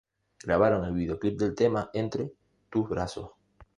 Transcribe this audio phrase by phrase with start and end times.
[0.43, 2.33] Grabaron el videoclip del tema "Entre
[2.71, 3.33] tus brazos".